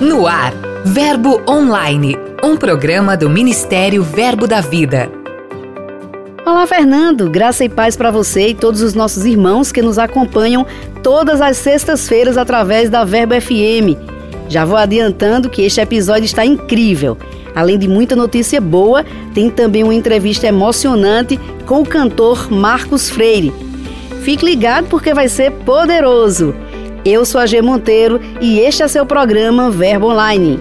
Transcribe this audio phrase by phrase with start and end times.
[0.00, 0.54] No ar,
[0.84, 5.10] Verbo Online, um programa do Ministério Verbo da Vida.
[6.46, 7.28] Olá, Fernando.
[7.28, 10.64] Graça e paz para você e todos os nossos irmãos que nos acompanham
[11.02, 13.98] todas as sextas-feiras através da Verbo FM.
[14.48, 17.18] Já vou adiantando que este episódio está incrível.
[17.52, 19.04] Além de muita notícia boa,
[19.34, 23.52] tem também uma entrevista emocionante com o cantor Marcos Freire.
[24.22, 26.54] Fique ligado porque vai ser poderoso.
[27.04, 30.58] Eu sou a G Monteiro e este é seu programa Verbo Online.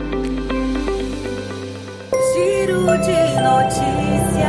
[2.34, 4.48] Giro de notícias.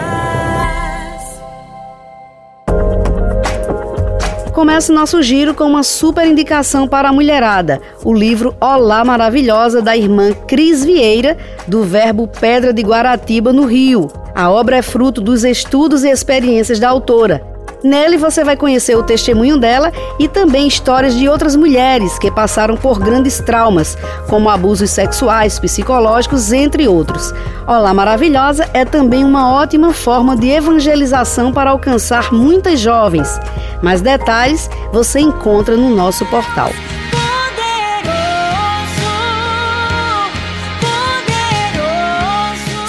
[4.52, 9.80] Começa o nosso giro com uma super indicação para a mulherada, o livro Olá Maravilhosa
[9.80, 14.10] da irmã Cris Vieira, do Verbo Pedra de Guaratiba, no Rio.
[14.34, 19.04] A obra é fruto dos estudos e experiências da autora Nele você vai conhecer o
[19.04, 23.96] testemunho dela e também histórias de outras mulheres que passaram por grandes traumas,
[24.28, 27.32] como abusos sexuais, psicológicos, entre outros.
[27.66, 33.38] Olá Maravilhosa é também uma ótima forma de evangelização para alcançar muitas jovens.
[33.80, 36.70] Mais detalhes você encontra no nosso portal.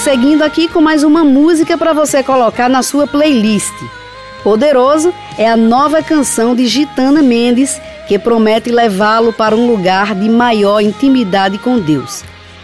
[0.04, 3.99] Seguindo aqui com mais uma música para você colocar na sua playlist.
[4.44, 10.28] Poderoso é a nova canção de Gitana Mendes que promete levá-lo para um lugar de
[10.30, 12.24] maior intimidade com Deus.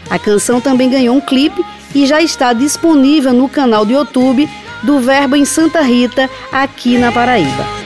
[0.10, 4.50] A canção também ganhou um clipe e já está disponível no canal do YouTube
[4.84, 7.85] do Verbo em Santa Rita, aqui na Paraíba.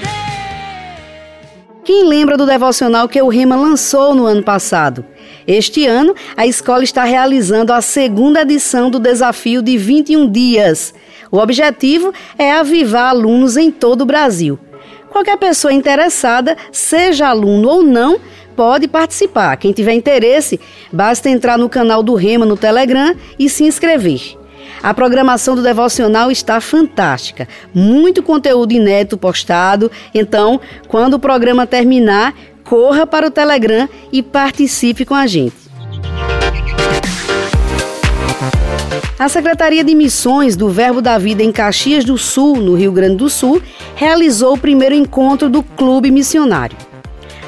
[1.83, 5.05] Quem lembra do devocional que o Rema lançou no ano passado?
[5.47, 10.94] Este ano, a escola está realizando a segunda edição do desafio de 21 dias.
[11.31, 14.59] O objetivo é avivar alunos em todo o Brasil.
[15.09, 18.19] Qualquer pessoa interessada, seja aluno ou não,
[18.55, 19.58] pode participar.
[19.58, 20.59] Quem tiver interesse,
[20.91, 24.39] basta entrar no canal do Rema no Telegram e se inscrever.
[24.81, 29.92] A programação do devocional está fantástica, muito conteúdo inédito postado.
[30.14, 32.33] Então, quando o programa terminar,
[32.64, 35.70] corra para o Telegram e participe com a gente.
[39.17, 43.17] A Secretaria de Missões do Verbo da Vida em Caxias do Sul, no Rio Grande
[43.17, 43.61] do Sul,
[43.93, 46.77] realizou o primeiro encontro do Clube Missionário.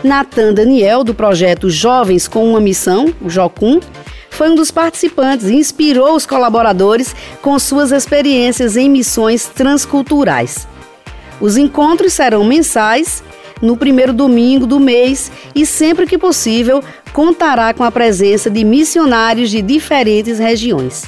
[0.03, 3.79] Natan Daniel, do projeto Jovens com uma Missão, o JOCUM,
[4.31, 10.67] foi um dos participantes e inspirou os colaboradores com suas experiências em missões transculturais.
[11.39, 13.23] Os encontros serão mensais,
[13.61, 16.81] no primeiro domingo do mês e, sempre que possível,
[17.13, 21.03] contará com a presença de missionários de diferentes regiões.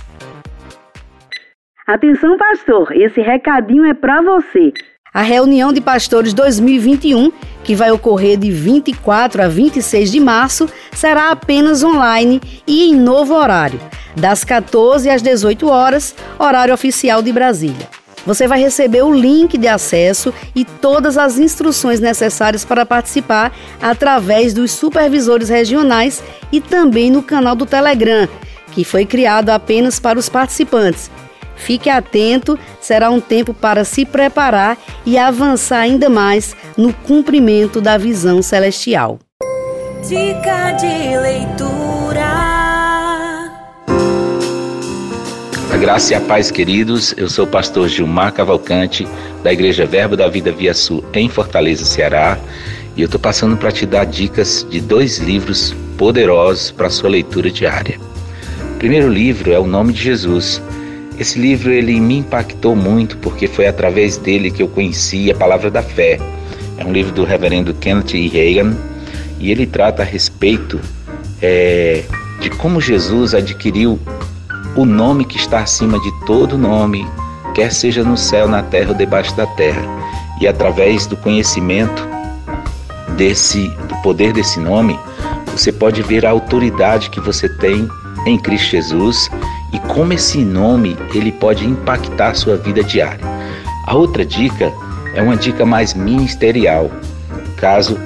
[1.87, 4.71] Atenção, pastor, esse recadinho é para você.
[5.13, 7.31] A reunião de pastores 2021,
[7.63, 13.33] que vai ocorrer de 24 a 26 de março, será apenas online e em novo
[13.33, 13.79] horário,
[14.15, 17.87] das 14 às 18 horas, horário oficial de Brasília.
[18.25, 24.53] Você vai receber o link de acesso e todas as instruções necessárias para participar através
[24.53, 28.27] dos supervisores regionais e também no canal do Telegram,
[28.71, 31.11] que foi criado apenas para os participantes
[31.63, 37.97] Fique atento, será um tempo para se preparar e avançar ainda mais no cumprimento da
[37.97, 39.17] visão celestial.
[40.05, 42.33] Dica de leitura.
[45.71, 47.13] A graça e a paz, queridos.
[47.15, 49.07] Eu sou o pastor Gilmar Cavalcante,
[49.41, 52.37] da Igreja Verbo da Vida Via Sul, em Fortaleza, Ceará.
[52.97, 57.49] E eu estou passando para te dar dicas de dois livros poderosos para sua leitura
[57.49, 57.97] diária.
[58.75, 60.61] O primeiro livro é O Nome de Jesus
[61.23, 65.71] esse livro ele me impactou muito porque foi através dele que eu conheci a palavra
[65.71, 66.19] da fé.
[66.77, 68.27] É um livro do reverendo Kenneth E.
[68.27, 68.75] Reagan
[69.39, 70.81] e ele trata a respeito
[71.41, 72.03] é,
[72.41, 73.97] de como Jesus adquiriu
[74.75, 77.07] o nome que está acima de todo nome,
[77.55, 79.81] quer seja no céu, na terra ou debaixo da terra.
[80.41, 82.05] E através do conhecimento
[83.15, 84.99] desse, do poder desse nome,
[85.55, 87.87] você pode ver a autoridade que você tem
[88.25, 89.29] em Cristo Jesus
[89.73, 93.25] e como esse nome ele pode impactar a sua vida diária.
[93.87, 94.71] A outra dica
[95.15, 96.91] é uma dica mais ministerial,
[97.57, 97.97] caso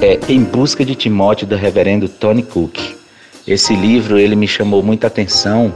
[0.00, 2.78] é Em Busca de Timóteo do reverendo Tony Cook.
[3.46, 5.72] Esse livro ele me chamou muita atenção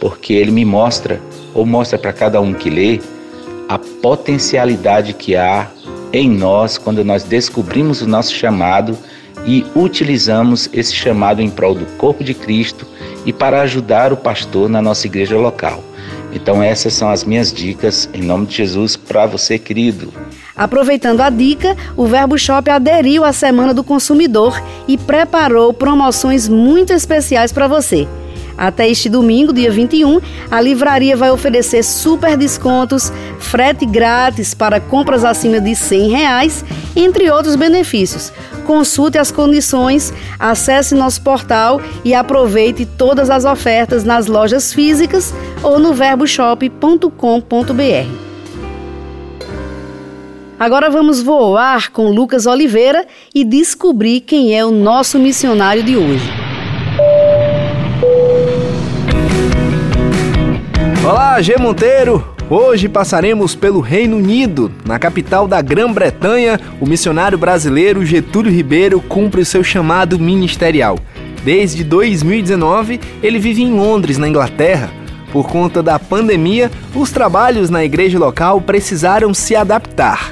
[0.00, 1.20] porque ele me mostra
[1.54, 3.00] ou mostra para cada um que lê
[3.68, 5.70] a potencialidade que há
[6.12, 8.98] em nós quando nós descobrimos o nosso chamado
[9.44, 12.86] e utilizamos esse chamado em prol do corpo de Cristo
[13.24, 15.82] e para ajudar o pastor na nossa igreja local.
[16.32, 20.12] Então, essas são as minhas dicas em nome de Jesus para você, querido.
[20.56, 26.92] Aproveitando a dica, o Verbo Shop aderiu à Semana do Consumidor e preparou promoções muito
[26.92, 28.08] especiais para você.
[28.56, 35.24] Até este domingo, dia 21, a livraria vai oferecer super descontos, frete grátis para compras
[35.24, 38.32] acima de 100 reais, entre outros benefícios.
[38.66, 45.78] Consulte as condições, acesse nosso portal e aproveite todas as ofertas nas lojas físicas ou
[45.78, 48.22] no verboshop.com.br.
[50.58, 53.04] Agora vamos voar com Lucas Oliveira
[53.34, 56.30] e descobrir quem é o nosso missionário de hoje.
[61.04, 62.31] Olá, G Monteiro!
[62.54, 64.70] Hoje passaremos pelo Reino Unido.
[64.84, 70.98] Na capital da Grã-Bretanha, o missionário brasileiro Getúlio Ribeiro cumpre o seu chamado ministerial.
[71.42, 74.90] Desde 2019, ele vive em Londres, na Inglaterra.
[75.32, 80.30] Por conta da pandemia, os trabalhos na igreja local precisaram se adaptar.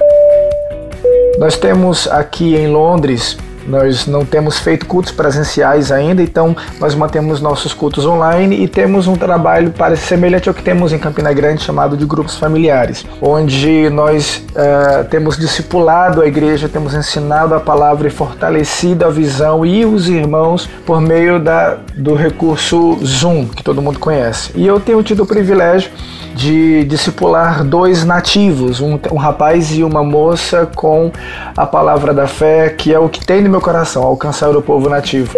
[1.39, 3.39] Nós temos aqui em Londres
[3.71, 9.07] nós não temos feito cultos presenciais ainda, então nós mantemos nossos cultos online e temos
[9.07, 13.89] um trabalho parece semelhante ao que temos em Campina Grande, chamado de grupos familiares, onde
[13.91, 19.85] nós uh, temos discipulado a igreja, temos ensinado a palavra e fortalecido a visão e
[19.85, 24.51] os irmãos por meio da, do recurso Zoom, que todo mundo conhece.
[24.55, 25.91] E eu tenho tido o privilégio
[26.35, 31.11] de discipular dois nativos, um, um rapaz e uma moça com
[31.57, 34.89] a palavra da fé, que é o que tem no meu coração, alcançar o povo
[34.89, 35.35] nativo.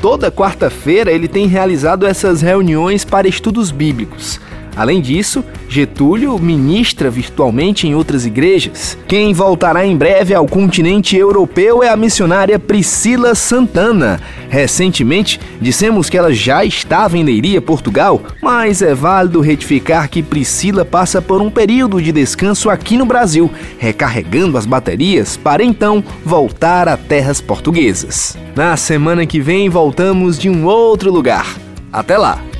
[0.00, 4.40] Toda quarta-feira ele tem realizado essas reuniões para estudos bíblicos.
[4.74, 8.96] Além disso, Getúlio ministra virtualmente em outras igrejas.
[9.06, 14.20] Quem voltará em breve ao continente europeu é a missionária Priscila Santana.
[14.48, 20.84] Recentemente, dissemos que ela já estava em Leiria, Portugal, mas é válido retificar que Priscila
[20.84, 26.88] passa por um período de descanso aqui no Brasil, recarregando as baterias para então voltar
[26.88, 28.36] a terras portuguesas.
[28.54, 31.46] Na semana que vem, voltamos de um outro lugar.
[31.92, 32.51] Até lá!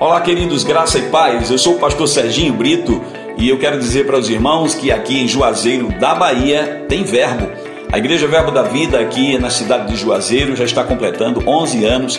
[0.00, 1.50] Olá, queridos, graça e paz.
[1.50, 3.04] Eu sou o pastor Serginho Brito
[3.36, 7.50] e eu quero dizer para os irmãos que aqui em Juazeiro da Bahia tem verbo.
[7.92, 12.18] A Igreja Verbo da Vida aqui na cidade de Juazeiro já está completando 11 anos.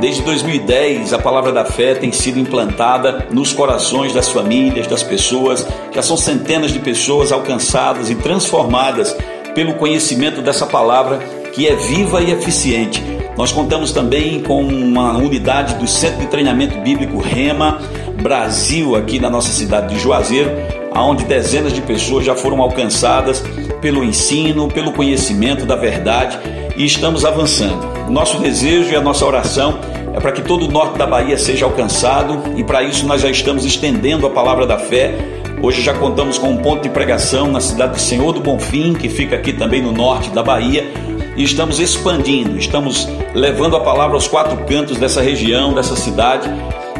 [0.00, 5.64] Desde 2010, a palavra da fé tem sido implantada nos corações das famílias, das pessoas.
[5.94, 9.16] Já são centenas de pessoas alcançadas e transformadas
[9.54, 11.20] pelo conhecimento dessa palavra
[11.52, 16.78] que é viva e eficiente nós contamos também com uma unidade do Centro de Treinamento
[16.80, 17.78] Bíblico Rema
[18.22, 20.50] Brasil, aqui na nossa cidade de Juazeiro,
[20.94, 23.42] onde dezenas de pessoas já foram alcançadas
[23.80, 26.38] pelo ensino, pelo conhecimento da verdade
[26.76, 28.10] e estamos avançando.
[28.10, 29.78] Nosso desejo e a nossa oração
[30.14, 33.30] é para que todo o norte da Bahia seja alcançado e para isso nós já
[33.30, 35.14] estamos estendendo a palavra da fé.
[35.62, 39.08] Hoje já contamos com um ponto de pregação na cidade de Senhor do Bonfim, que
[39.08, 40.90] fica aqui também no norte da Bahia,
[41.36, 46.48] e estamos expandindo, estamos levando a palavra aos quatro cantos dessa região, dessa cidade,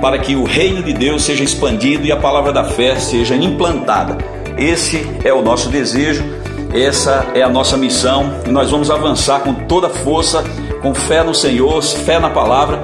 [0.00, 4.16] para que o reino de Deus seja expandido e a palavra da fé seja implantada.
[4.56, 6.24] Esse é o nosso desejo,
[6.72, 10.44] essa é a nossa missão e nós vamos avançar com toda força,
[10.80, 12.80] com fé no Senhor, fé na palavra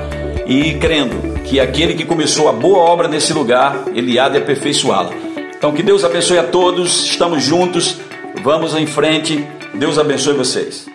[0.46, 5.10] e crendo que aquele que começou a boa obra nesse lugar, ele há de aperfeiçoá-la.
[5.56, 7.98] Então que Deus abençoe a todos, estamos juntos,
[8.43, 9.46] vamos em frente.
[9.74, 10.86] Deus abençoe vocês.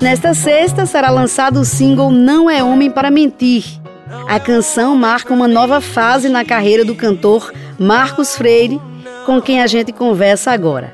[0.00, 3.64] Nesta sexta será lançado o single Não é Homem para Mentir.
[4.28, 8.80] A canção marca uma nova fase na carreira do cantor Marcos Freire,
[9.26, 10.92] com quem a gente conversa agora.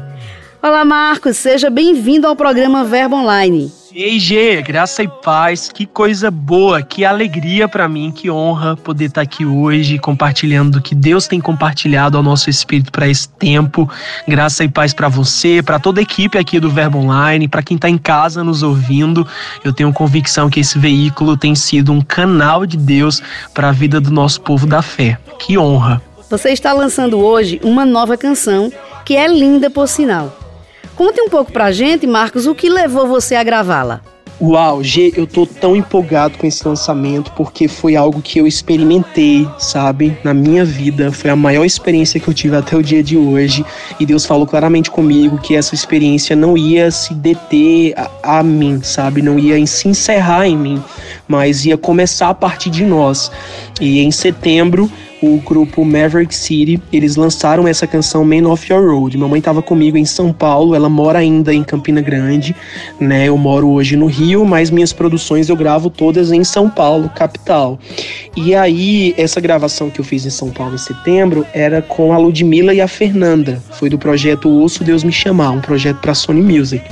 [0.62, 3.70] Olá, Marcos, seja bem-vindo ao programa Verbo Online.
[3.96, 9.04] Ei, G, graça e paz, que coisa boa, que alegria para mim, que honra poder
[9.04, 13.28] estar tá aqui hoje compartilhando do que Deus tem compartilhado ao nosso espírito para esse
[13.28, 13.88] tempo.
[14.26, 17.76] Graça e paz para você, para toda a equipe aqui do Verbo Online, para quem
[17.76, 19.24] está em casa nos ouvindo.
[19.62, 23.22] Eu tenho convicção que esse veículo tem sido um canal de Deus
[23.54, 25.16] para a vida do nosso povo da fé.
[25.38, 26.02] Que honra.
[26.28, 28.72] Você está lançando hoje uma nova canção
[29.04, 30.43] que é linda por sinal.
[30.96, 34.00] Conte um pouco pra gente, Marcos, o que levou você a gravá-la.
[34.40, 39.48] Uau, G, eu tô tão empolgado com esse lançamento porque foi algo que eu experimentei,
[39.58, 41.12] sabe, na minha vida.
[41.12, 43.64] Foi a maior experiência que eu tive até o dia de hoje.
[43.98, 48.80] E Deus falou claramente comigo que essa experiência não ia se deter a, a mim,
[48.82, 50.82] sabe, não ia se encerrar em mim,
[51.28, 53.30] mas ia começar a partir de nós.
[53.80, 54.90] E em setembro,
[55.25, 59.16] o grupo Maverick City, eles lançaram essa canção Man of Your Road.
[59.16, 62.54] Minha mãe estava comigo em São Paulo, ela mora ainda em Campina Grande,
[63.00, 63.28] né?
[63.28, 67.78] Eu moro hoje no Rio, mas minhas produções eu gravo todas em São Paulo, capital.
[68.37, 72.19] E aí, essa gravação que eu fiz em São Paulo em setembro era com a
[72.19, 73.62] Ludmilla e a Fernanda.
[73.73, 76.85] Foi do projeto Ouço Deus Me Chamar, um projeto para Sony Music.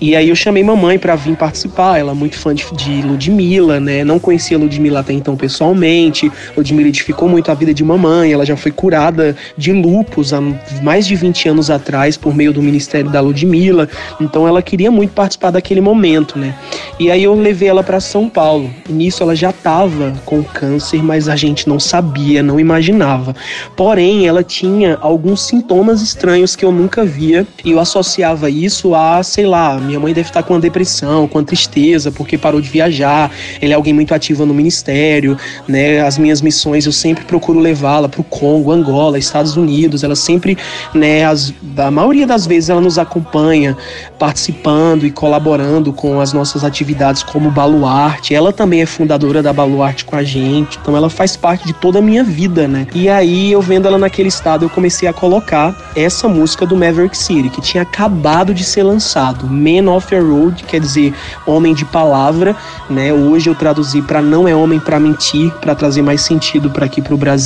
[0.00, 3.78] E aí eu chamei mamãe para vir participar, ela é muito fã de, de Ludmilla,
[3.78, 4.02] né?
[4.02, 6.32] Não conhecia Ludmilla até então pessoalmente.
[6.56, 10.40] Ludmilla edificou muito a vida de mamãe, ela já foi curada de lupus há
[10.82, 13.86] mais de 20 anos atrás por meio do ministério da Ludmilla.
[14.18, 16.54] Então ela queria muito participar daquele momento, né?
[16.98, 18.70] E aí eu levei ela para São Paulo.
[18.88, 23.36] E nisso ela já estava com câncer, mas a gente não sabia, não imaginava.
[23.76, 29.22] Porém, ela tinha alguns sintomas estranhos que eu nunca via e eu associava isso a,
[29.22, 32.70] sei lá, minha mãe deve estar com uma depressão, com uma tristeza porque parou de
[32.70, 33.30] viajar.
[33.60, 35.36] Ele é alguém muito ativo no ministério,
[35.68, 36.00] né?
[36.00, 40.04] As minhas missões eu sempre procuro levá-la para o Congo, Angola, Estados Unidos.
[40.04, 40.56] Ela sempre,
[40.94, 43.76] né, as, a maioria das vezes ela nos acompanha,
[44.18, 48.34] participando e colaborando com as nossas atividades como Baluarte.
[48.34, 51.98] Ela também é fundadora da Baluarte com a gente, então ela faz parte de toda
[51.98, 52.86] a minha vida, né?
[52.94, 57.16] E aí eu vendo ela naquele estado, eu comecei a colocar essa música do Maverick
[57.16, 61.14] City, que tinha acabado de ser lançado, Man of Your Road, quer dizer,
[61.46, 62.54] homem de palavra,
[62.88, 63.12] né?
[63.12, 67.00] Hoje eu traduzi para não é homem para mentir, para trazer mais sentido para aqui
[67.00, 67.39] pro Brasil.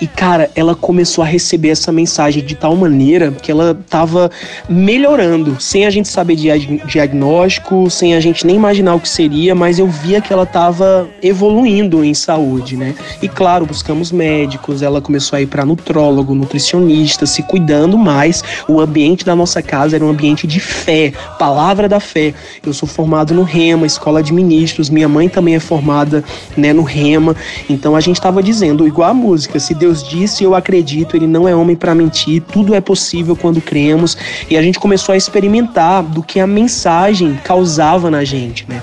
[0.00, 4.30] E cara, ela começou a receber essa mensagem de tal maneira que ela tava
[4.68, 6.48] melhorando, sem a gente saber de
[6.86, 11.08] diagnóstico, sem a gente nem imaginar o que seria, mas eu via que ela tava
[11.22, 12.94] evoluindo em saúde, né?
[13.20, 18.42] E claro, buscamos médicos, ela começou a ir para nutrólogo, nutricionista, se cuidando mais.
[18.68, 22.34] O ambiente da nossa casa era um ambiente de fé, palavra da fé.
[22.64, 26.24] Eu sou formado no Rema, escola de ministros, minha mãe também é formada,
[26.56, 27.36] né, no Rema.
[27.68, 31.48] Então a gente estava dizendo, igual a música, se Deus disse, eu acredito, ele não
[31.48, 34.16] é homem para mentir, tudo é possível quando cremos.
[34.50, 38.82] E a gente começou a experimentar do que a mensagem causava na gente, né?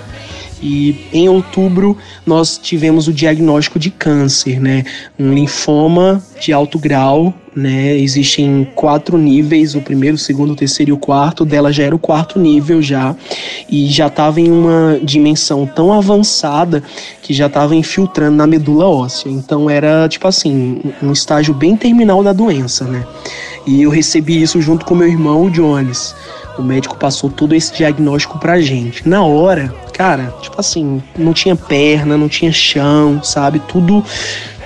[0.62, 4.84] E em outubro nós tivemos o diagnóstico de câncer, né?
[5.18, 7.96] Um linfoma de alto grau, né?
[7.98, 11.46] Existem quatro níveis, o primeiro, o segundo, o terceiro e o quarto.
[11.46, 13.16] Dela já era o quarto nível já
[13.70, 16.84] e já estava em uma dimensão tão avançada
[17.22, 19.30] que já estava infiltrando na medula óssea.
[19.30, 23.06] Então era tipo assim, um estágio bem terminal da doença, né?
[23.66, 26.16] E eu recebi isso junto com meu irmão, o Jones.
[26.58, 29.08] O médico passou todo esse diagnóstico pra gente.
[29.08, 33.60] Na hora, cara, tipo assim, não tinha perna, não tinha chão, sabe?
[33.68, 34.06] Tudo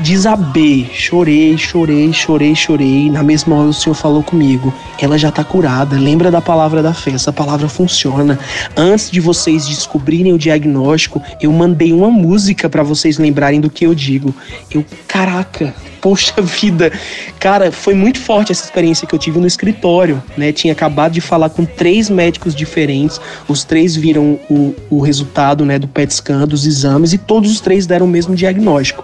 [0.02, 0.90] desabei.
[0.94, 3.10] Chorei, chorei, chorei, chorei.
[3.10, 5.98] Na mesma hora o Senhor falou comigo: ela já tá curada.
[5.98, 8.38] Lembra da palavra da fé, essa palavra funciona.
[8.76, 13.86] Antes de vocês descobrirem o diagnóstico, eu mandei uma música para vocês lembrarem do que
[13.86, 14.36] eu digo.
[14.70, 16.92] Eu, caraca, poxa vida.
[17.40, 20.52] Cara, foi muito forte essa experiência que eu tive no escritório, né?
[20.52, 25.21] Tinha acabado de falar com três médicos diferentes, os três viram o, o resultado,
[25.66, 29.04] né, do PET scan, dos exames, e todos os três deram o mesmo diagnóstico.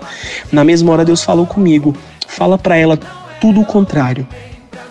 [0.52, 1.96] Na mesma hora, Deus falou comigo:
[2.28, 2.98] fala para ela
[3.40, 4.28] tudo o contrário.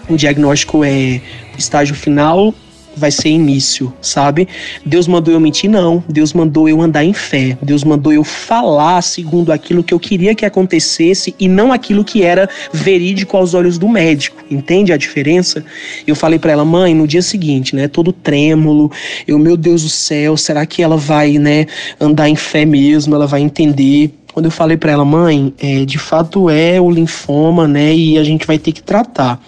[0.08, 1.20] O diagnóstico é
[1.58, 2.54] estágio final
[2.96, 4.48] vai ser início, sabe?
[4.84, 5.70] Deus mandou eu mentir?
[5.70, 6.02] Não.
[6.08, 7.56] Deus mandou eu andar em fé.
[7.62, 12.22] Deus mandou eu falar segundo aquilo que eu queria que acontecesse e não aquilo que
[12.22, 14.42] era verídico aos olhos do médico.
[14.50, 15.64] Entende a diferença?
[16.06, 18.90] Eu falei para ela, mãe, no dia seguinte, né, todo trêmulo,
[19.26, 21.66] eu, meu Deus do céu, será que ela vai, né,
[22.00, 23.14] andar em fé mesmo?
[23.14, 24.12] Ela vai entender?
[24.32, 28.24] Quando eu falei para ela, mãe, é, de fato é o linfoma, né, e a
[28.24, 29.40] gente vai ter que tratar.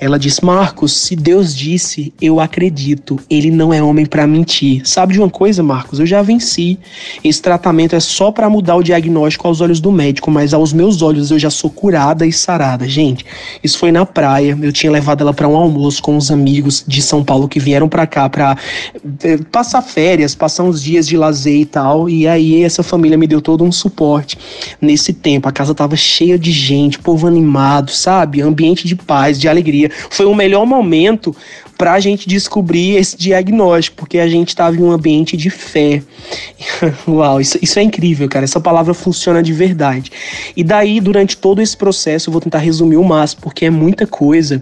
[0.00, 3.20] Ela diz: Marcos, se Deus disse, eu acredito.
[3.28, 4.80] Ele não é homem para mentir.
[4.88, 6.00] Sabe de uma coisa, Marcos?
[6.00, 6.78] Eu já venci.
[7.22, 11.02] Esse tratamento é só para mudar o diagnóstico aos olhos do médico, mas aos meus
[11.02, 12.88] olhos eu já sou curada e sarada.
[12.88, 13.26] Gente,
[13.62, 14.58] isso foi na praia.
[14.62, 17.88] Eu tinha levado ela para um almoço com os amigos de São Paulo que vieram
[17.88, 18.56] para cá para
[19.22, 22.08] eh, passar férias, passar uns dias de lazer e tal.
[22.08, 24.38] E aí essa família me deu todo um suporte
[24.80, 25.46] nesse tempo.
[25.46, 28.40] A casa tava cheia de gente, povo animado, sabe?
[28.40, 31.34] Ambiente de paz, de alegria foi o melhor momento
[31.80, 36.02] para a gente descobrir esse diagnóstico, porque a gente estava em um ambiente de fé.
[37.08, 38.44] Uau, isso, isso é incrível, cara.
[38.44, 40.12] Essa palavra funciona de verdade.
[40.54, 44.06] E daí, durante todo esse processo, eu vou tentar resumir o máximo, porque é muita
[44.06, 44.60] coisa.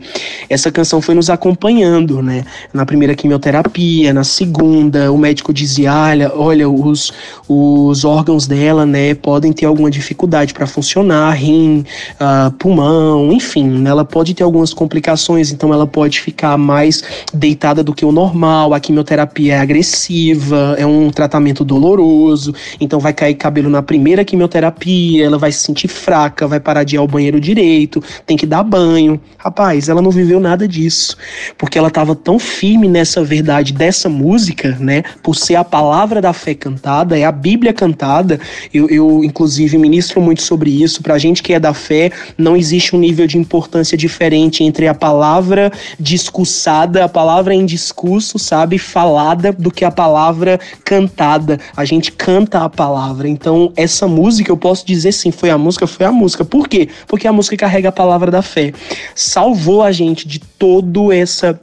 [0.48, 2.44] Essa canção foi nos acompanhando, né?
[2.72, 7.12] Na primeira quimioterapia, na segunda, o médico dizia: olha, olha os,
[7.48, 11.84] os órgãos dela, né, podem ter alguma dificuldade para funcionar, rim,
[12.20, 17.94] uh, pulmão, enfim, ela pode ter algumas complicações, então ela pode ficar mais deitada do
[17.94, 23.68] que o normal, a quimioterapia é agressiva, é um tratamento doloroso, então vai cair cabelo
[23.68, 28.02] na primeira quimioterapia, ela vai se sentir fraca, vai parar de ir ao banheiro direito,
[28.26, 29.20] tem que dar banho.
[29.36, 31.16] Rapaz, ela não viveu nada disso,
[31.56, 36.32] porque ela estava tão firme nessa verdade dessa música, né, por ser a palavra da
[36.32, 38.40] fé cantada, é a Bíblia cantada.
[38.72, 41.02] Eu, eu inclusive, ministro muito sobre isso.
[41.02, 44.94] Pra gente que é da fé, não existe um nível de importância diferente entre a
[44.94, 51.59] palavra discursada, a palavra em discurso, sabe, falada, do que a palavra cantada.
[51.76, 53.28] A gente canta a palavra.
[53.28, 56.45] Então, essa música, eu posso dizer sim, foi a música, foi a música.
[56.45, 56.88] Por quê?
[57.07, 58.73] Porque a música carrega a palavra da fé.
[59.14, 61.61] Salvou a gente de todo essa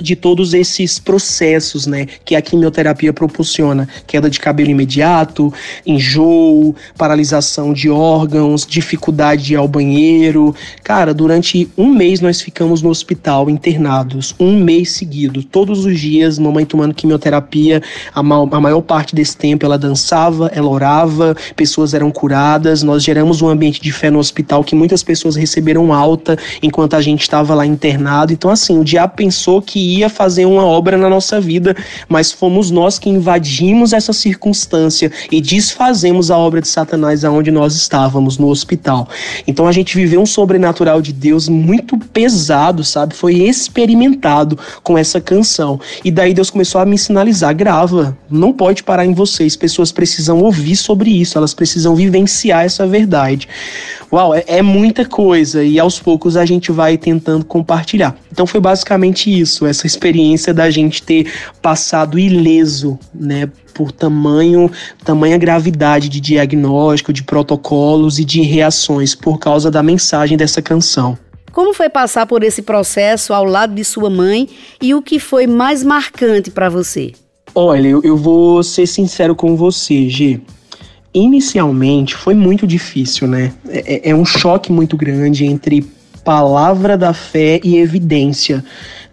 [0.00, 5.52] de todos esses processos, né, que a quimioterapia proporciona, queda de cabelo imediato,
[5.84, 10.54] enjoo, paralisação de órgãos, dificuldade de ir ao banheiro.
[10.82, 16.38] Cara, durante um mês nós ficamos no hospital internados, um mês seguido, todos os dias,
[16.38, 17.82] mamãe tomando quimioterapia,
[18.14, 23.02] a, ma a maior parte desse tempo ela dançava, ela orava, pessoas eram curadas, nós
[23.02, 27.22] geramos um ambiente de fé no hospital que muitas pessoas receberam alta enquanto a gente
[27.22, 28.32] estava lá internado.
[28.32, 29.60] Então assim, o diabo pensou
[29.94, 31.76] ia fazer uma obra na nossa vida,
[32.08, 37.74] mas fomos nós que invadimos essa circunstância e desfazemos a obra de Satanás aonde nós
[37.74, 39.08] estávamos, no hospital.
[39.46, 43.14] Então a gente viveu um sobrenatural de Deus muito pesado, sabe?
[43.14, 45.80] Foi experimentado com essa canção.
[46.04, 49.56] E daí Deus começou a me sinalizar: grava, não pode parar em vocês.
[49.56, 53.48] Pessoas precisam ouvir sobre isso, elas precisam vivenciar essa verdade.
[54.12, 58.16] Uau, é, é muita coisa e aos poucos a gente vai tentando compartilhar.
[58.30, 61.30] Então foi basicamente isso, essa experiência da gente ter
[61.60, 64.70] passado ileso, né, por tamanho,
[65.04, 71.18] tamanha gravidade de diagnóstico, de protocolos e de reações por causa da mensagem dessa canção.
[71.52, 74.48] Como foi passar por esse processo ao lado de sua mãe
[74.80, 77.12] e o que foi mais marcante para você?
[77.54, 80.40] Olha, eu, eu vou ser sincero com você, G
[81.14, 83.50] inicialmente foi muito difícil, né?
[83.66, 85.82] É, é, um choque muito grande entre
[86.22, 88.62] palavra da fé e evidência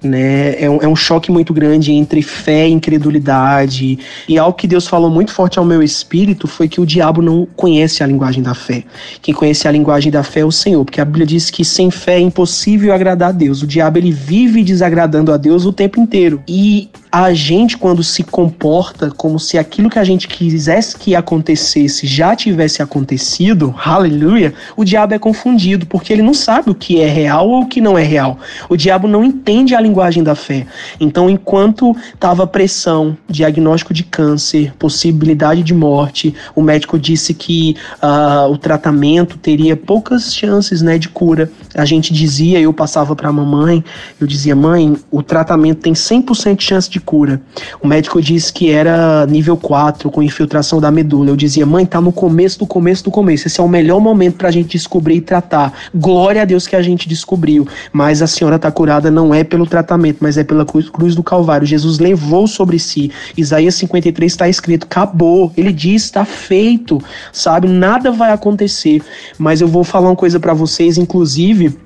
[0.04, 0.62] né?
[0.62, 4.00] É um, é um choque muito grande entre fé e incredulidade.
[4.28, 7.48] E algo que Deus falou muito forte ao meu espírito foi que o diabo não
[7.56, 8.84] conhece a linguagem da fé.
[9.22, 11.90] Quem conhece a linguagem da fé é o Senhor, porque a Bíblia diz que sem
[11.90, 13.62] fé é impossível agradar a Deus.
[13.62, 16.42] O diabo ele vive desagradando a Deus o tempo inteiro.
[16.48, 22.08] E a gente, quando se comporta como se aquilo que a gente quisesse que acontecesse
[22.08, 27.08] já tivesse acontecido, aleluia, o diabo é confundido, porque ele não sabe o que é
[27.08, 28.40] real ou o que não é real.
[28.68, 30.66] O diabo não entende a linguagem da fé.
[31.00, 38.52] Então, enquanto estava pressão, diagnóstico de câncer, possibilidade de morte, o médico disse que uh,
[38.52, 41.52] o tratamento teria poucas chances né, de cura.
[41.76, 43.84] A gente dizia, eu passava para a mamãe,
[44.20, 47.42] eu dizia, mãe, o tratamento tem 100% de chance de cura.
[47.82, 51.30] O médico disse que era nível 4, com infiltração da medula.
[51.30, 53.48] Eu dizia, mãe, tá no começo do começo do começo.
[53.48, 55.74] Esse é o melhor momento para a gente descobrir e tratar.
[55.94, 57.68] Glória a Deus que a gente descobriu.
[57.92, 61.24] Mas a senhora tá curada não é pelo tratamento, mas é pela cruz, cruz do
[61.24, 61.68] Calvário.
[61.68, 63.12] Jesus levou sobre si.
[63.38, 65.52] Isaías 53 está escrito: acabou.
[65.56, 67.02] Ele diz: está feito.
[67.32, 67.68] Sabe?
[67.68, 69.02] Nada vai acontecer.
[69.38, 71.83] Mas eu vou falar uma coisa para vocês, inclusive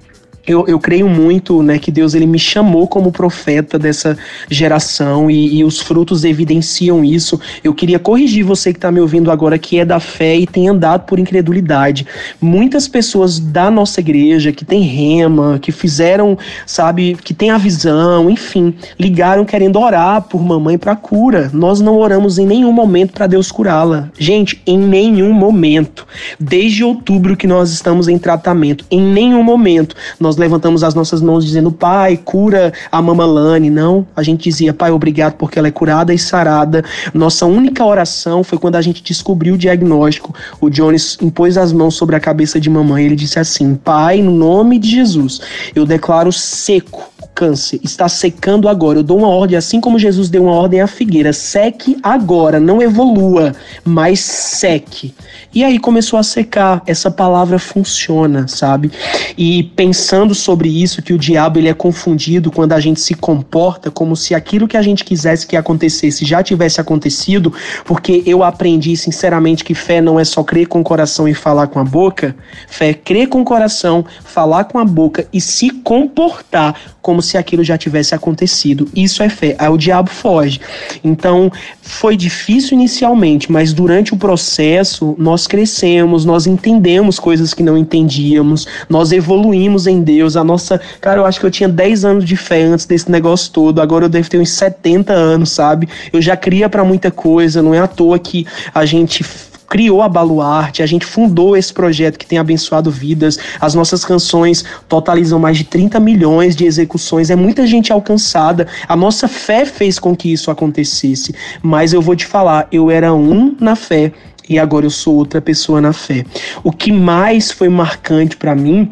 [0.48, 4.18] eu, eu creio muito né, que Deus ele me chamou como profeta dessa
[4.50, 7.40] geração e, e os frutos evidenciam isso.
[7.62, 10.70] Eu queria corrigir você que está me ouvindo agora que é da fé e tem
[10.70, 12.08] andado por incredulidade.
[12.40, 18.30] Muitas pessoas da nossa igreja que tem rema, que fizeram, sabe, que tem a visão,
[18.30, 21.52] enfim, ligaram querendo orar por mamãe para cura.
[21.54, 24.10] Nós não oramos em nenhum momento para Deus curá-la.
[24.18, 26.08] Gente, em nenhum momento.
[26.40, 31.46] Desde outubro que nós estamos em tratamento, em nenhum momento nós levantamos as nossas mãos
[31.46, 33.70] dizendo, Pai, cura a Mamalane.
[33.70, 36.84] Não, a gente dizia, Pai, obrigado porque ela é curada e sarada.
[37.14, 40.34] Nossa única oração foi quando a gente descobriu o diagnóstico.
[40.62, 43.06] O Jones impôs as mãos sobre a cabeça de mamãe.
[43.06, 45.42] Ele disse assim: Pai, no nome de Jesus,
[45.76, 48.98] eu declaro seco câncer está secando agora.
[48.98, 52.82] Eu dou uma ordem, assim como Jesus deu uma ordem à figueira: seque agora, não
[52.82, 53.54] evolua,
[53.86, 55.14] mas seque.
[55.54, 56.82] E aí começou a secar.
[56.88, 58.92] Essa palavra funciona, sabe?
[59.38, 63.92] E pensando sobre isso, que o diabo ele é confundido quando a gente se comporta
[63.92, 67.54] como se aquilo que a gente quisesse que acontecesse já tivesse acontecido,
[67.86, 71.68] porque eu aprendi sinceramente que fé não é só crer com o coração e falar
[71.68, 72.36] com a boca.
[72.68, 77.38] Fé é crer com o coração, falar com a boca e se comportar como se
[77.38, 78.86] aquilo já tivesse acontecido.
[78.94, 79.56] Isso é fé.
[79.58, 80.60] Aí o diabo foge.
[81.02, 81.50] Então,
[81.82, 88.68] foi difícil inicialmente, mas durante o processo nós crescemos, nós entendemos coisas que não entendíamos,
[88.90, 90.36] nós evoluímos em Deus.
[90.36, 93.54] A nossa, cara, eu acho que eu tinha 10 anos de fé antes desse negócio
[93.54, 95.88] todo, agora eu devo ter uns 70 anos, sabe?
[96.12, 99.24] Eu já cria para muita coisa, não é à toa que a gente
[99.68, 103.38] criou a Baluarte, a gente fundou esse projeto que tem abençoado vidas.
[103.60, 108.68] As nossas canções totalizam mais de 30 milhões de execuções, é muita gente alcançada.
[108.88, 111.34] A nossa fé fez com que isso acontecesse.
[111.62, 114.12] Mas eu vou te falar, eu era um na fé
[114.50, 116.26] e agora eu sou outra pessoa na fé.
[116.64, 118.90] O que mais foi marcante para mim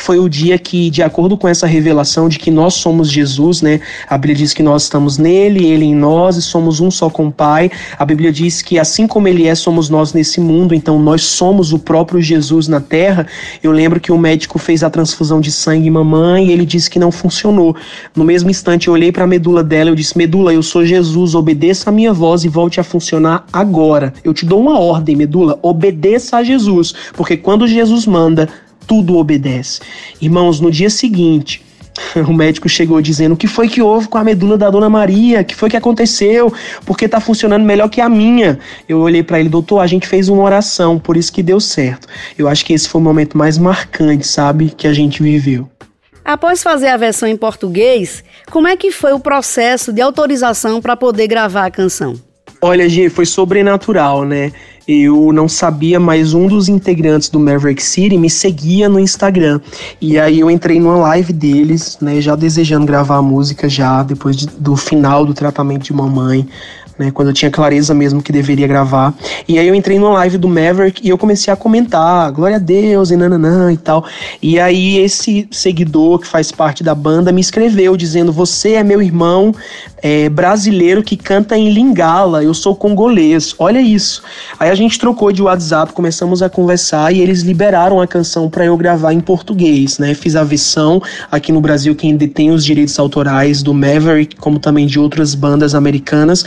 [0.00, 3.80] foi o dia que, de acordo com essa revelação de que nós somos Jesus, né?
[4.08, 7.26] A Bíblia diz que nós estamos nele, ele em nós e somos um só com
[7.26, 7.70] o Pai.
[7.98, 11.72] A Bíblia diz que assim como ele é, somos nós nesse mundo, então nós somos
[11.72, 13.26] o próprio Jesus na terra.
[13.62, 16.88] Eu lembro que o médico fez a transfusão de sangue em mamãe e ele disse
[16.88, 17.74] que não funcionou.
[18.14, 21.34] No mesmo instante eu olhei para a medula dela, eu disse: "Medula, eu sou Jesus,
[21.34, 24.12] obedeça a minha voz e volte a funcionar agora.
[24.22, 28.48] Eu te dou uma ordem, medula, obedeça a Jesus, porque quando Jesus manda,
[28.88, 29.80] tudo obedece.
[30.20, 31.62] Irmãos, no dia seguinte,
[32.26, 35.42] o médico chegou dizendo: O que foi que houve com a medula da dona Maria?
[35.42, 36.52] O que foi que aconteceu?
[36.84, 38.58] Porque tá funcionando melhor que a minha.
[38.88, 42.08] Eu olhei para ele, doutor, a gente fez uma oração, por isso que deu certo.
[42.36, 45.68] Eu acho que esse foi o momento mais marcante, sabe, que a gente viveu.
[46.24, 50.94] Após fazer a versão em português, como é que foi o processo de autorização para
[50.96, 52.20] poder gravar a canção?
[52.60, 54.52] Olha, G, foi sobrenatural, né?
[54.88, 59.60] Eu não sabia, mas um dos integrantes do Maverick City me seguia no Instagram.
[60.00, 64.34] E aí eu entrei numa live deles, né, já desejando gravar a música já depois
[64.34, 66.48] de, do final do tratamento de mamãe
[66.98, 67.10] né?
[67.12, 69.14] Quando eu tinha clareza mesmo que deveria gravar.
[69.46, 72.58] E aí eu entrei numa live do Maverick e eu comecei a comentar, glória a
[72.58, 74.04] Deus e nananã e tal.
[74.42, 79.00] E aí esse seguidor que faz parte da banda me escreveu dizendo: Você é meu
[79.00, 79.54] irmão
[80.02, 83.54] é, brasileiro que canta em Lingala, eu sou congolês.
[83.58, 84.22] Olha isso.
[84.58, 88.64] Aí a gente trocou de WhatsApp, começamos a conversar e eles liberaram a canção para
[88.64, 90.14] eu gravar em português, né?
[90.14, 94.86] Fiz a versão aqui no Brasil, quem detém os direitos autorais do Maverick, como também
[94.86, 96.44] de outras bandas americanas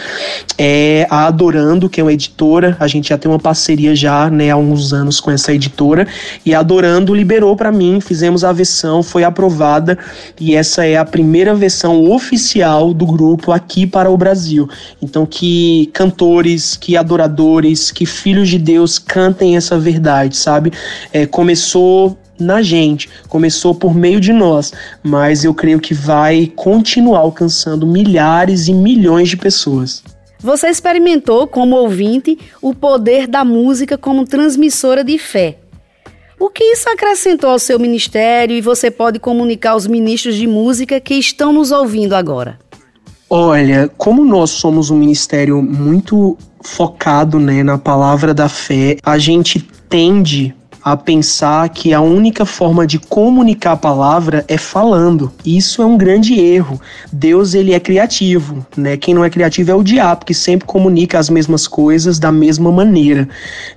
[0.58, 2.76] é a Adorando, que é uma editora.
[2.80, 6.08] A gente já tem uma parceria já, né, há uns anos com essa editora.
[6.46, 9.98] E a Adorando liberou para mim, fizemos a versão, foi aprovada
[10.40, 14.68] e essa é a primeira versão oficial do grupo aqui para o Brasil.
[15.02, 20.74] Então que cantores, que adoradores, que filhos de Deus cantem essa verdade, sabe?
[21.14, 27.20] É, começou na gente, começou por meio de nós, mas eu creio que vai continuar
[27.20, 30.04] alcançando milhares e milhões de pessoas.
[30.40, 35.60] Você experimentou, como ouvinte, o poder da música como transmissora de fé.
[36.40, 41.00] O que isso acrescentou ao seu ministério e você pode comunicar aos ministros de música
[41.00, 42.58] que estão nos ouvindo agora?
[43.34, 49.58] Olha, como nós somos um ministério muito focado né, na palavra da fé, a gente
[49.88, 55.32] tende a pensar que a única forma de comunicar a palavra é falando.
[55.46, 56.82] Isso é um grande erro.
[57.12, 58.98] Deus ele é criativo, né?
[58.98, 62.72] Quem não é criativo é o diabo, que sempre comunica as mesmas coisas da mesma
[62.72, 63.30] maneira.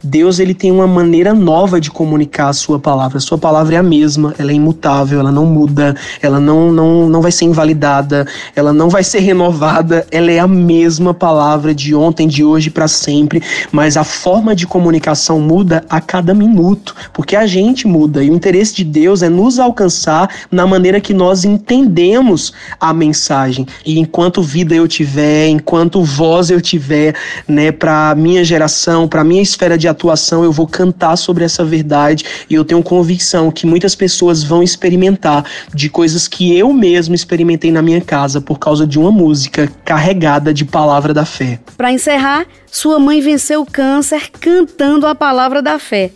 [0.02, 3.18] Deus ele tem uma maneira nova de comunicar a sua palavra.
[3.18, 7.08] A sua palavra é a mesma, ela é imutável, ela não muda, ela não não,
[7.08, 11.94] não vai ser invalidada, ela não vai ser renovada, ela é a mesma palavra de
[11.94, 17.36] ontem, de hoje para sempre, mas a forma de comunicação muda a cada minuto porque
[17.36, 21.44] a gente muda e o interesse de Deus é nos alcançar na maneira que nós
[21.44, 23.66] entendemos a mensagem.
[23.84, 27.14] E enquanto vida eu tiver, enquanto voz eu tiver,
[27.46, 32.24] né, para minha geração, para minha esfera de atuação, eu vou cantar sobre essa verdade
[32.48, 37.70] e eu tenho convicção que muitas pessoas vão experimentar de coisas que eu mesmo experimentei
[37.70, 41.58] na minha casa por causa de uma música carregada de palavra da fé.
[41.76, 46.10] Para encerrar, sua mãe venceu o câncer cantando a palavra da fé.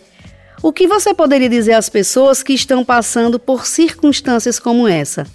[0.61, 5.25] O que você poderia dizer às pessoas que estão passando por circunstâncias como essa?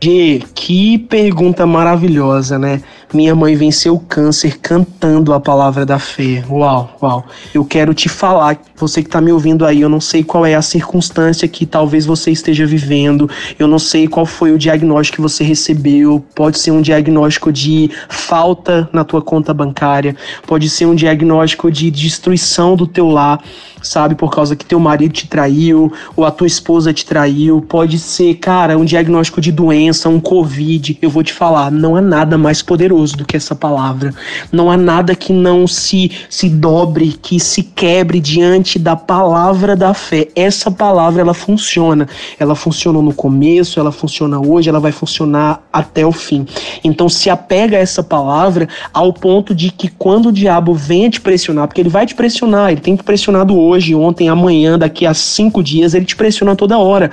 [0.00, 2.80] Gê, que pergunta maravilhosa, né?
[3.12, 6.44] Minha mãe venceu o câncer cantando a palavra da fé.
[6.48, 7.26] Uau, uau.
[7.52, 10.54] Eu quero te falar, você que tá me ouvindo aí, eu não sei qual é
[10.54, 15.22] a circunstância que talvez você esteja vivendo, eu não sei qual foi o diagnóstico que
[15.22, 16.24] você recebeu.
[16.32, 20.14] Pode ser um diagnóstico de falta na tua conta bancária,
[20.46, 23.42] pode ser um diagnóstico de destruição do teu lar.
[23.80, 27.98] sabe, por causa que teu marido te traiu, ou a tua esposa te traiu, pode
[27.98, 30.98] ser, cara, um diagnóstico de doença, um covid.
[31.00, 34.12] Eu vou te falar, não há nada mais poderoso do que essa palavra.
[34.52, 39.94] Não há nada que não se se dobre, que se quebre diante da palavra da
[39.94, 40.28] fé.
[40.34, 42.08] Essa palavra ela funciona.
[42.38, 46.46] Ela funcionou no começo, ela funciona hoje, ela vai funcionar até o fim.
[46.84, 51.20] Então se apega a essa palavra ao ponto de que quando o diabo venha te
[51.20, 55.14] pressionar, porque ele vai te pressionar, ele tem te pressionado hoje, ontem, amanhã, daqui a
[55.14, 57.10] cinco dias, ele te pressiona toda hora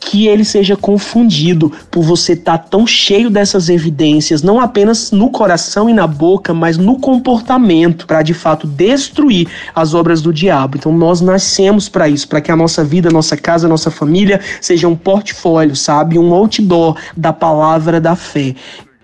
[0.00, 5.30] que ele seja confundido por você estar tá tão cheio dessas evidências, não apenas no
[5.30, 10.76] coração e na boca, mas no comportamento, para de fato destruir as obras do diabo.
[10.76, 14.88] Então nós nascemos para isso, para que a nossa vida, nossa casa, nossa família seja
[14.88, 16.18] um portfólio, sabe?
[16.18, 18.54] Um outdoor da palavra da fé.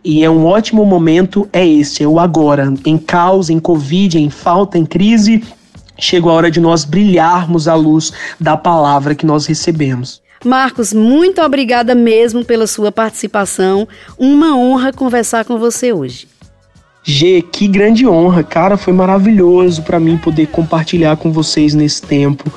[0.05, 2.73] E é um ótimo momento, é esse, é o agora.
[2.85, 5.43] Em caos, em Covid, em falta, em crise,
[5.99, 10.24] chegou a hora de nós brilharmos a luz da palavra que nós recebemos.
[10.45, 13.89] Marcos, muito obrigada mesmo pela sua participação.
[14.19, 16.29] Uma honra conversar com você hoje.
[17.03, 22.51] G, que grande honra, cara, foi maravilhoso para mim poder compartilhar com vocês nesse tempo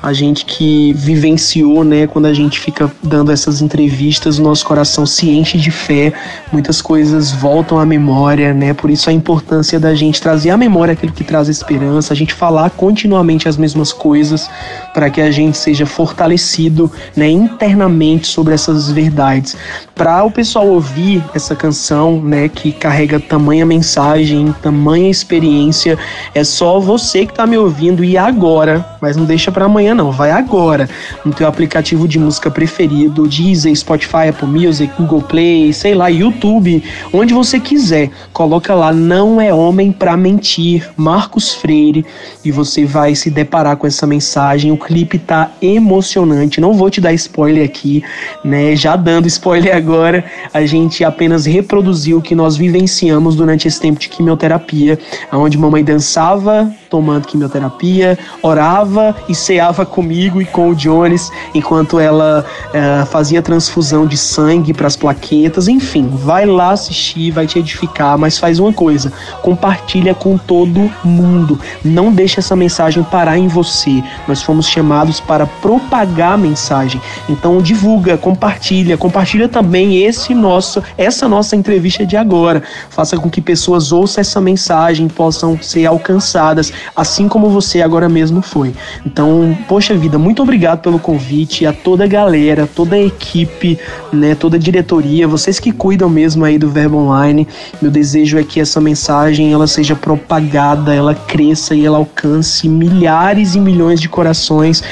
[0.00, 5.04] a gente que vivenciou, né, quando a gente fica dando essas entrevistas, o nosso coração
[5.04, 6.12] se enche de fé,
[6.52, 8.72] muitas coisas voltam à memória, né?
[8.72, 12.32] Por isso a importância da gente trazer à memória aquilo que traz esperança, a gente
[12.32, 14.48] falar continuamente as mesmas coisas
[14.94, 19.56] para que a gente seja fortalecido, né, internamente sobre essas verdades.
[19.94, 25.98] Para o pessoal ouvir essa canção, né, que carrega tamanha mensagem, tamanha experiência,
[26.34, 29.94] é só você que está me ouvindo e agora, mas não deixa para amanhã amanhã
[29.94, 30.88] não, vai agora
[31.24, 36.82] no teu aplicativo de música preferido, Deezer, Spotify, Apple Music, Google Play, sei lá, YouTube,
[37.12, 38.10] onde você quiser.
[38.32, 42.04] Coloca lá Não é homem para mentir, Marcos Freire,
[42.44, 44.70] e você vai se deparar com essa mensagem.
[44.70, 46.60] O clipe tá emocionante.
[46.60, 48.02] Não vou te dar spoiler aqui,
[48.44, 48.76] né?
[48.76, 53.98] Já dando spoiler agora, a gente apenas reproduziu o que nós vivenciamos durante esse tempo
[53.98, 54.98] de quimioterapia,
[55.32, 62.44] onde mamãe dançava tomando quimioterapia, orava e ceava comigo e com o Jones enquanto ela
[62.68, 65.68] uh, fazia transfusão de sangue para as plaquetas.
[65.68, 71.58] Enfim, vai lá assistir, vai te edificar, mas faz uma coisa: compartilha com todo mundo.
[71.84, 74.02] Não deixe essa mensagem parar em você.
[74.26, 77.00] Nós fomos chamados para propagar a mensagem.
[77.28, 82.62] Então divulga, compartilha, compartilha também esse nosso, essa nossa entrevista de agora.
[82.90, 88.42] Faça com que pessoas ouçam essa mensagem, possam ser alcançadas assim como você agora mesmo
[88.42, 88.74] foi.
[89.04, 93.78] Então, poxa vida, muito obrigado pelo convite a toda a galera, toda a equipe,
[94.12, 97.46] né, toda a diretoria, vocês que cuidam mesmo aí do Verbo Online.
[97.80, 103.54] Meu desejo é que essa mensagem ela seja propagada, ela cresça e ela alcance milhares
[103.54, 104.82] e milhões de corações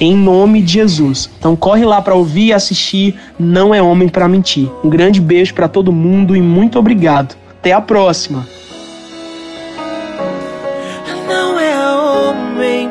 [0.00, 1.30] em nome de Jesus.
[1.38, 4.70] Então corre lá para ouvir e assistir, não é homem para mentir.
[4.84, 7.36] Um grande beijo para todo mundo e muito obrigado.
[7.58, 8.46] Até a próxima.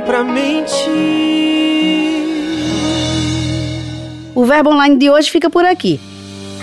[0.05, 0.75] Pra mentir.
[4.33, 5.99] O Verbo Online de hoje fica por aqui.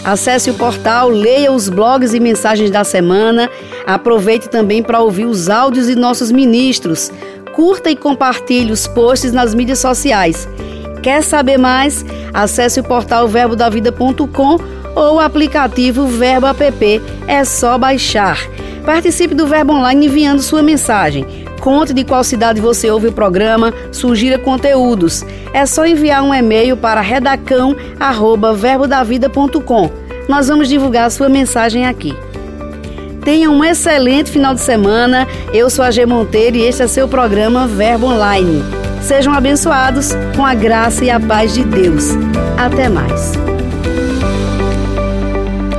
[0.04, 3.50] Acesse o portal, leia os blogs e mensagens da semana.
[3.86, 7.10] Aproveite também para ouvir os áudios de nossos ministros.
[7.54, 10.48] Curta e compartilhe os posts nas mídias sociais.
[11.02, 12.04] Quer saber mais?
[12.32, 14.58] Acesse o portal verbodavida.com
[14.94, 17.02] ou o aplicativo Verbo App.
[17.26, 18.38] É só baixar.
[18.84, 21.41] Participe do Verbo Online enviando sua mensagem.
[21.62, 25.24] Conte de qual cidade você ouve o programa, sugira conteúdos.
[25.54, 29.90] É só enviar um e-mail para redacão@verbodavida.com.
[30.28, 32.12] Nós vamos divulgar sua mensagem aqui.
[33.24, 35.28] Tenha um excelente final de semana.
[35.54, 38.64] Eu sou a G Monteiro e este é seu programa Verbo Online.
[39.00, 42.08] Sejam abençoados com a graça e a paz de Deus.
[42.58, 43.34] Até mais.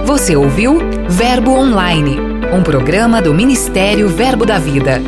[0.05, 2.17] Você ouviu Verbo Online,
[2.53, 5.01] um programa do Ministério Verbo da Vida.